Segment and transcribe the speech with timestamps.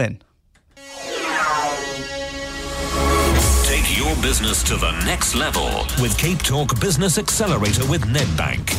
[0.00, 0.22] in.
[3.64, 8.74] Take your business to the next level with Cape Talk Business Accelerator with Nedbank.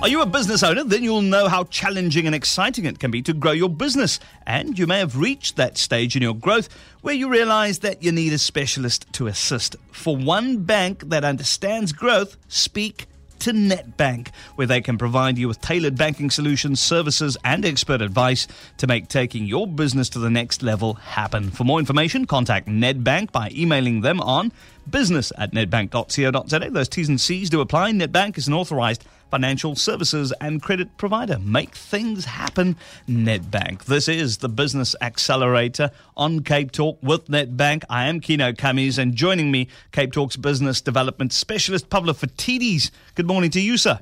[0.00, 0.82] Are you a business owner?
[0.82, 4.18] Then you'll know how challenging and exciting it can be to grow your business.
[4.46, 6.70] And you may have reached that stage in your growth
[7.02, 9.76] where you realize that you need a specialist to assist.
[9.92, 13.08] For one bank that understands growth, speak
[13.40, 18.46] to Nedbank, where they can provide you with tailored banking solutions, services, and expert advice
[18.78, 21.50] to make taking your business to the next level happen.
[21.50, 24.52] For more information, contact Nedbank by emailing them on
[24.90, 26.70] business at nedbank.co.za.
[26.70, 27.92] Those T's and C's do apply.
[27.92, 31.38] Nedbank is an authorized financial services and credit provider.
[31.38, 32.76] Make things happen,
[33.08, 33.84] Nedbank.
[33.84, 37.84] This is the Business Accelerator on Cape Talk with Nedbank.
[37.88, 42.90] I am Kieno Kammies, and joining me, Cape Talk's business development specialist, Pavlo Phitidis.
[43.14, 44.00] Good morning to you, sir.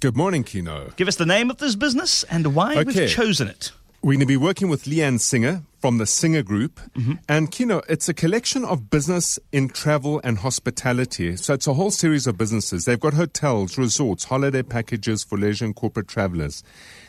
[0.00, 0.96] Good morning, Kieno.
[0.96, 3.00] Give us the name of this business and why Okay.
[3.02, 3.72] we've chosen it.
[4.00, 6.80] We're going to be working with Leanne Singer from the Singer Group.
[6.96, 7.14] Mm-hmm.
[7.28, 11.36] And Kieno, it's a collection of business in travel and hospitality.
[11.36, 12.84] So it's a whole series of businesses.
[12.84, 16.62] They've got hotels, resorts, holiday packages for leisure and corporate travelers.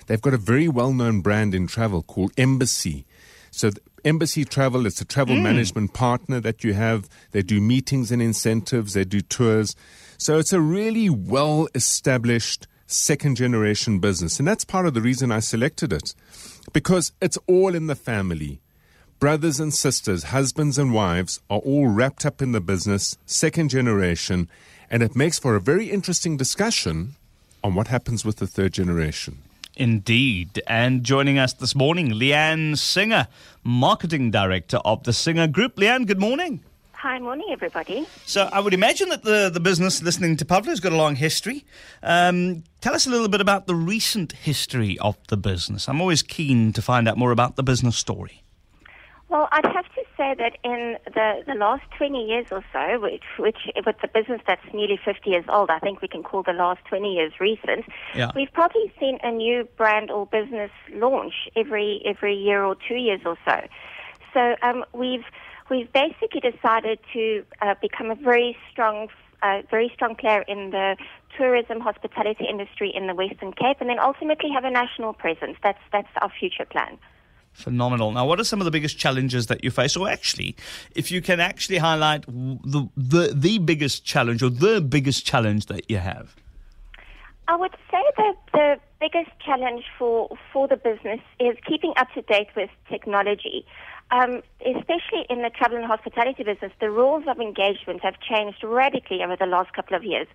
[0.07, 3.05] They've got a very well known brand in travel called Embassy.
[3.51, 3.69] So
[4.03, 5.43] Embassy Travel, it's a travel mm.
[5.43, 7.07] management partner that you have.
[7.31, 9.75] They do meetings and incentives, they do tours.
[10.17, 14.39] So it's a really well established second generation business.
[14.39, 16.15] And that's part of the reason I selected it
[16.73, 18.62] because it's all in the family.
[19.23, 24.49] Brothers and sisters, husbands and wives are all wrapped up in the business, second generation,
[24.89, 27.15] and it makes for a very interesting discussion
[27.63, 29.37] on what happens with the third generation.
[29.77, 30.61] Indeed.
[30.67, 33.29] And joining us this morning, Leanne Singer,
[33.63, 35.77] Marketing Director of the Singer Group.
[35.77, 36.59] Leanne, good morning.
[36.91, 38.05] Hi, morning, everybody.
[38.25, 41.15] So I would imagine that the, the business listening to Pavlo has got a long
[41.15, 41.63] history.
[42.01, 45.87] Um, tell us a little bit about the recent history of the business.
[45.87, 48.42] I'm always keen to find out more about the business story.
[49.33, 53.23] Well, I'd have to say that in the, the last 20 years or so, which,
[53.39, 56.53] which with the business that's nearly 50 years old, I think we can call the
[56.53, 58.29] last 20 years recent, Yeah.
[58.35, 63.21] we've probably seen a new brand or business launch every, every year or two years
[63.25, 63.59] or so.
[64.35, 65.25] So um, we've,
[65.67, 69.07] we've basically decided to uh, become a very strong
[69.41, 70.95] a very strong player in the
[71.37, 75.57] tourism hospitality industry in the Western Cape and then ultimately have a national presence.
[75.61, 76.97] That's that's our future plan.
[77.53, 78.11] Phenomenal.
[78.11, 79.95] Now, what are some of the biggest challenges that you face?
[79.95, 80.55] Or actually,
[80.95, 85.89] if you can actually highlight the, the, the biggest challenge or the biggest challenge that
[85.89, 86.35] you have.
[87.47, 92.21] I would say that the biggest challenge for, for the business is keeping up to
[92.23, 93.65] date with technology.
[94.11, 99.23] Um, especially in the travel and hospitality business, the rules of engagement have changed radically
[99.23, 100.27] over the last couple of years.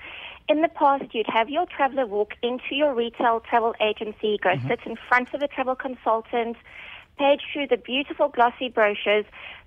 [0.49, 4.81] In the past, you'd have your traveler walk into your retail travel agency, go sit
[4.85, 6.57] in front of a travel consultant,
[7.19, 9.25] page through the beautiful glossy brochures.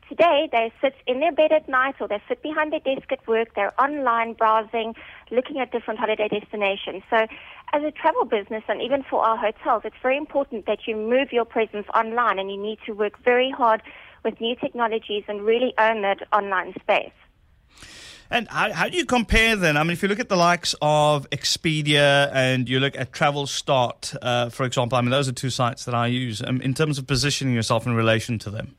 [0.09, 3.25] Today, they sit in their bed at night or they sit behind their desk at
[3.28, 3.50] work.
[3.56, 4.94] They're online browsing,
[5.31, 7.03] looking at different holiday destinations.
[7.09, 7.28] So,
[7.73, 11.31] as a travel business and even for our hotels, it's very important that you move
[11.31, 13.81] your presence online and you need to work very hard
[14.25, 17.13] with new technologies and really own that online space.
[18.31, 19.75] And how, how do you compare then?
[19.75, 23.45] I mean, if you look at the likes of Expedia and you look at Travel
[23.45, 26.73] Start, uh, for example, I mean, those are two sites that I use um, in
[26.73, 28.73] terms of positioning yourself in relation to them.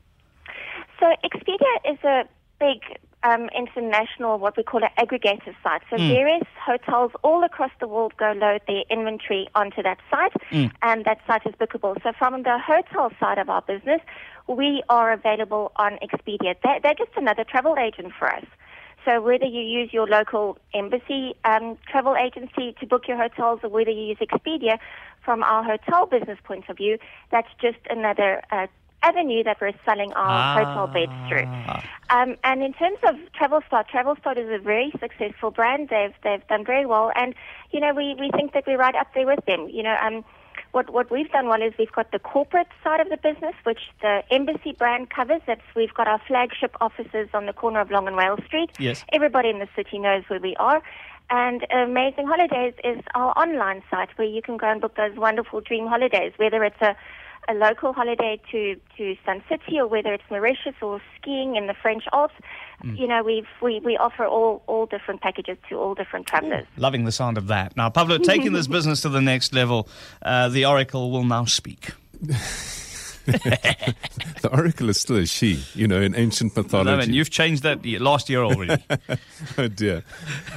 [0.99, 2.23] So Expedia is a
[2.59, 2.81] big
[3.21, 5.83] um, international, what we call an aggregator site.
[5.91, 10.33] So various hotels all across the world go load their inventory onto that site,
[10.81, 12.01] and that site is bookable.
[12.01, 14.01] So from the hotel side of our business,
[14.47, 16.55] we are available on Expedia.
[16.63, 18.45] They're, they're just another travel agent for us.
[19.05, 23.69] So whether you use your local embassy um, travel agency to book your hotels, or
[23.69, 24.79] whether you use Expedia,
[25.23, 26.97] from our hotel business point of view,
[27.31, 28.67] that's just another uh,
[29.03, 31.47] avenue that we're selling our hotel beds through.
[32.09, 35.89] Um, and in terms of TravelStart, TravelStart is a very successful brand.
[35.89, 37.35] They've they've done very well, and
[37.71, 39.69] you know we, we think that we're right up there with them.
[39.69, 40.23] You know, um,
[40.73, 43.79] what what we've done well is we've got the corporate side of the business, which
[44.01, 45.41] the embassy brand covers.
[45.47, 48.71] That's we've got our flagship offices on the corner of Long and Wales Street.
[48.79, 49.05] Yes.
[49.13, 50.81] Everybody in the city knows where we are.
[51.29, 55.61] And Amazing Holidays is our online site where you can go and book those wonderful
[55.61, 56.95] dream holidays, whether it's a
[57.47, 61.73] a local holiday to, to Sun City or whether it's Mauritius or skiing in the
[61.73, 62.33] French Alps.
[62.83, 66.65] You know, we've, we, we offer all, all different packages to all different travelers.
[66.75, 67.77] Loving the sound of that.
[67.77, 69.87] Now, Pavlo, taking this business to the next level,
[70.21, 71.91] uh, the Oracle will now speak.
[73.25, 76.97] the oracle is still a she, you know, in ancient mythology.
[76.97, 78.83] Man, you've changed that last year already.
[79.57, 80.03] oh dear.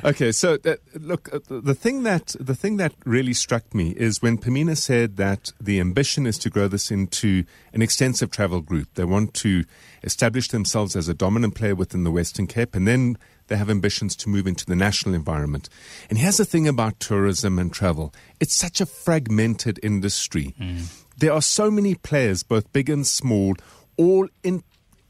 [0.04, 4.20] Okay, so uh, look, uh, the thing that the thing that really struck me is
[4.20, 8.88] when Pamina said that the ambition is to grow this into an extensive travel group.
[8.94, 9.64] They want to
[10.02, 13.16] establish themselves as a dominant player within the Western Cape, and then
[13.48, 15.68] they have ambitions to move into the national environment.
[16.10, 20.54] And here's the thing about tourism and travel it's such a fragmented industry.
[20.60, 21.04] Mm.
[21.16, 23.54] There are so many players, both big and small,
[23.96, 24.62] all in,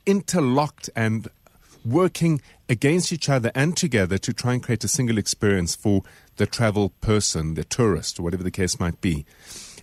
[0.06, 1.28] interlocked and
[1.84, 6.02] working against each other and together to try and create a single experience for
[6.36, 9.24] the travel person, the tourist, or whatever the case might be.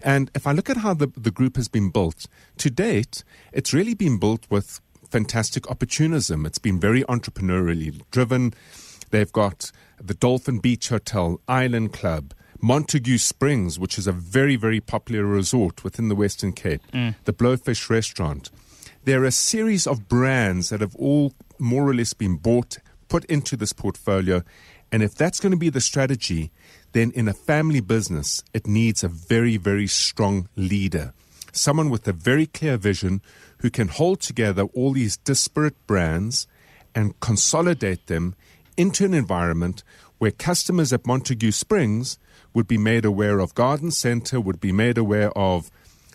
[0.02, 2.28] And if I look at how the, the group has been built,
[2.58, 6.46] to date, it's really been built with fantastic opportunism.
[6.46, 8.54] It's been very entrepreneurially driven.
[9.12, 9.72] They've got
[10.02, 12.34] the Dolphin Beach Hotel, Island Club,
[12.64, 17.14] Montagu Springs, which is a very, very popular resort within the Western Cape, mm.
[17.26, 18.50] the Blowfish Restaurant.
[19.04, 22.78] There are a series of brands that have all more or less been bought,
[23.10, 24.44] put into this portfolio.
[24.94, 26.52] And if that's going to be the strategy,
[26.94, 31.14] then in a family business, it needs a very, very strong leader.
[31.52, 33.22] Someone with a very clear vision
[33.58, 36.48] who can hold together all these disparate brands
[36.96, 38.36] and consolidate them
[38.78, 39.84] into an environment
[40.18, 42.18] where customers at Montagu Springs
[42.54, 45.72] would be made aware of Garden Center, would be made aware of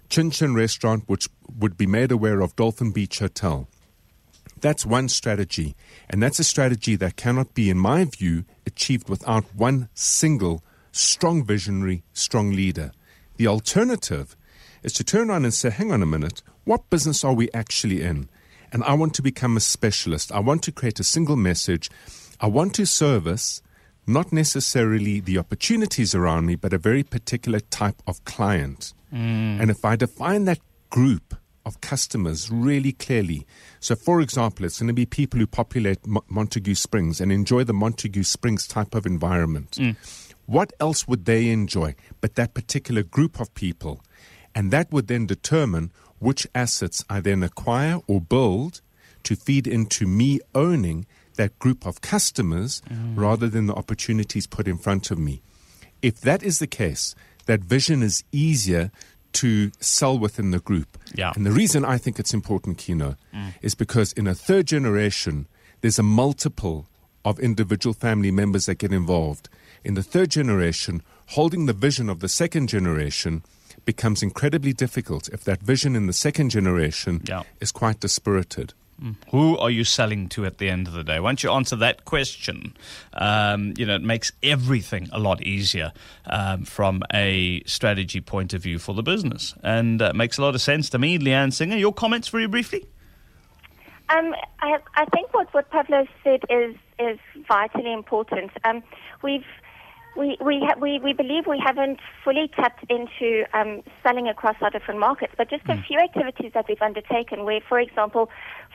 [0.09, 3.69] Chin Chin Restaurant, which would be made aware of Dolphin Beach Hotel.
[4.61, 5.77] That's one strategy,
[6.11, 11.45] and that's a strategy that cannot be, in my view, achieved without one single strong
[11.45, 12.93] visionary, strong leader.
[13.37, 14.37] The alternative
[14.83, 18.03] is to turn around and say, hang on a minute, what business are we actually
[18.03, 18.29] in?
[18.73, 20.33] And I want to become a specialist.
[20.33, 21.91] I want to create a single message.
[22.41, 23.63] I want to service
[24.09, 28.95] not necessarily the opportunities around me, but a very particular type of client.
[29.13, 29.61] Mm.
[29.61, 30.59] And if I define that
[30.91, 31.35] group
[31.67, 33.47] of customers really clearly,
[33.81, 37.75] so for example, it's going to be people who populate Montagu Springs and enjoy the
[37.75, 39.73] Montagu Springs type of environment.
[39.73, 39.97] Mm.
[40.47, 44.01] What else would they enjoy but that particular group of people?
[44.55, 48.81] And that would then determine which assets I then acquire or build
[49.25, 51.07] to feed into me owning
[51.39, 53.17] that group of customers mm.
[53.17, 55.41] rather than the opportunities put in front of me.
[56.03, 57.15] If that is the case,
[57.47, 58.91] that vision is easier
[59.33, 60.99] to sell within the group.
[61.15, 61.33] Yeah.
[61.35, 63.55] And the reason I think it's important, Kieno, mm.
[63.63, 65.49] is because in a third generation,
[65.81, 66.87] there's a multiple
[67.25, 69.49] of individual family members that get involved.
[69.85, 71.03] In the third generation,
[71.39, 73.43] holding the vision of the second generation–
[73.89, 77.43] becomes incredibly difficult if that vision in the second generation yeah.
[77.59, 78.75] is quite dispirited.
[79.31, 81.21] Who are you selling to at the end of the day?
[81.21, 82.77] Once you answer that question,
[83.15, 85.93] um, you know it makes everything a lot easier
[86.27, 90.55] um, from a strategy point of view for the business, and uh, makes a lot
[90.55, 91.19] of sense to me.
[91.19, 92.87] Leanne Singer, your comments very briefly.
[94.11, 98.51] Um, I, I, think what what Pavlo said is is vitally important.
[98.65, 98.83] Um,
[99.23, 99.45] we've
[100.19, 104.71] we we, ha- we we believe we haven't fully tapped into um, selling across our
[104.71, 105.79] different markets, but just mm.
[105.79, 107.45] a few activities that we've undertaken.
[107.45, 108.29] Where, for example,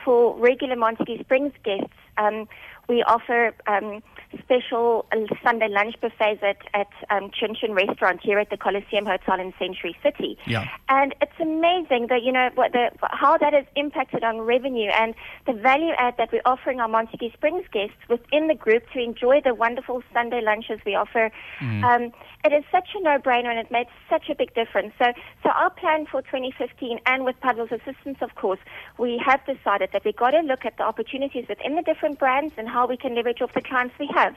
[0.04, 2.48] for regular Montagu Springs guests, um,
[2.88, 4.02] we offer um,
[4.42, 5.06] special
[5.42, 9.54] Sunday lunch buffets at, at um, Chin Chin Restaurant here at the Colosseum Hotel in
[9.58, 10.38] Century City.
[10.46, 10.68] Yeah.
[10.88, 15.14] And it's amazing that, you know, what the, how that has impacted on revenue and
[15.46, 19.40] the value add that we're offering our Montagu Springs guests within the group to enjoy
[19.42, 21.30] the wonderful Sunday lunches we offer.
[21.60, 21.84] Mm.
[21.84, 22.12] Um,
[22.44, 24.92] it is such a no-brainer and it made such a big difference.
[24.98, 25.06] So,
[25.42, 28.58] so our plan for 2015 and with Pavlo's assistance, of course,
[28.98, 32.52] we have decided that we've got to look at the opportunities within the different brands
[32.58, 34.34] and how we can leverage off the clients we have.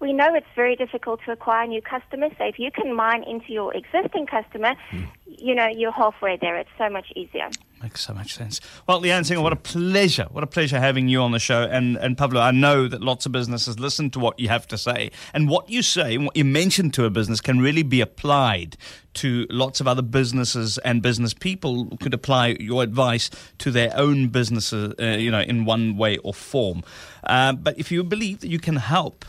[0.00, 3.52] We know it's very difficult to acquire new customers, so if you can mine into
[3.52, 5.08] your existing customer, mm.
[5.26, 6.56] you know, you're halfway there.
[6.56, 7.48] It's so much easier.
[7.82, 8.60] Makes so much sense.
[8.88, 10.26] Well, Leanne Singer, what a pleasure.
[10.30, 11.62] What a pleasure having you on the show.
[11.62, 14.78] And, and Pavlo, I know that lots of businesses listen to what you have to
[14.78, 15.12] say.
[15.32, 18.76] And what you say and what you mention to a business can really be applied
[19.14, 24.28] to lots of other businesses and business people could apply your advice to their own
[24.28, 26.82] businesses, uh, you know, in one way or form.
[27.24, 29.24] Uh, but if you believe that you can help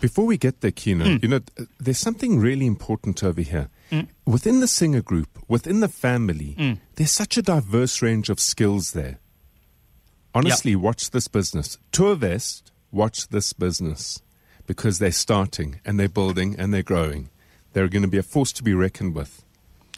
[0.00, 1.22] Before we get there, Kieno, mm.
[1.22, 1.40] you know,
[1.78, 3.70] there's something really important over here.
[3.90, 4.08] Mm.
[4.26, 6.78] Within the Singer Group, within the family, mm.
[6.96, 9.18] there's such a diverse range of skills there.
[10.34, 10.80] Honestly, yep.
[10.80, 11.78] watch this business.
[11.92, 14.20] Tourvest, watch this business
[14.66, 17.30] because they're starting and they're building and they're growing.
[17.76, 19.44] They're going to be a force to be reckoned with.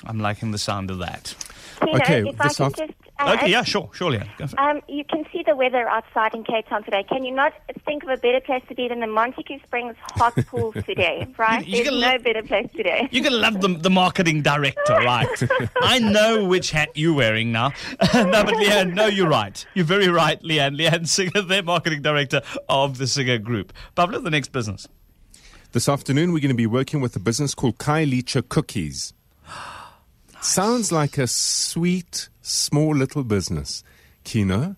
[0.05, 1.37] I'm liking the sound of that.
[1.87, 2.81] You okay, if I can just
[3.21, 4.29] Uh, Okay, yeah, sure, sure, Leanne.
[4.37, 4.47] Go.
[4.61, 7.05] Um, you can see the weather outside in Cape Town today.
[7.09, 7.53] Can you not
[7.85, 11.65] think of a better place to be than the Montagu Springs hot pool today, right?
[11.65, 13.09] You- you There's can no lo- better place today.
[13.13, 15.29] You're going to love the, the marketing director, right?
[15.81, 17.69] I know which hat you're wearing now.
[18.13, 19.65] no, but Leanne, no, you're right.
[19.75, 20.77] You're very right, Leanne.
[20.77, 23.73] Leanne Singer, the marketing director of the Singer Group.
[23.95, 24.89] Pavlo, the next business.
[25.73, 29.13] This afternoon, we're going to be working with a business called Khayelitsha Cookies.
[30.41, 33.85] Sounds like a sweet, small little business.
[34.25, 34.77] Kieno,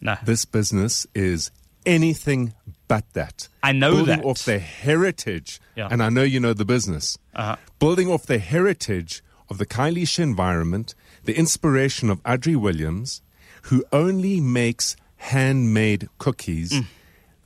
[0.00, 0.16] No.
[0.24, 1.50] this business is
[1.84, 2.54] anything
[2.88, 3.48] but that.
[3.62, 4.24] I know Building that.
[4.24, 5.88] off their heritage, Yeah.
[5.90, 7.18] and I know you know the business.
[7.34, 7.56] Uh-huh.
[7.80, 13.22] Building off the heritage of the Khayelitsha environment, the inspiration of Audrey Williams,
[13.62, 16.72] who only makes handmade cookies.
[16.72, 16.86] Mm.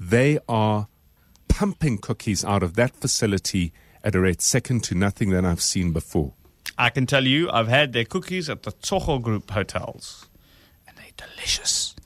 [0.00, 0.88] They are
[1.56, 3.72] pumping cookies out of that facility
[4.04, 6.34] at a rate second to nothing that I've seen before.
[6.76, 10.26] I can tell you, I've had their cookies at the Tsogo Group hotels,
[10.86, 11.96] and they're delicious.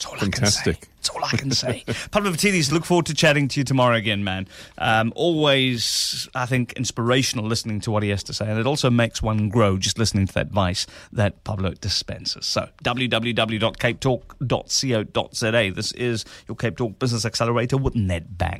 [0.00, 0.88] Fantastic.
[1.32, 1.84] I can say.
[2.10, 4.48] Pavlo Phitidis, look forward to chatting to you tomorrow again, man.
[4.78, 8.90] Um, always, I think, inspirational listening to what he has to say, and it also
[8.90, 12.46] makes one grow just listening to that advice that Pavlo dispenses.
[12.46, 15.72] So, www.capetalk.co.za.
[15.74, 18.58] This is your Cape Talk Business Accelerator with Nedbank.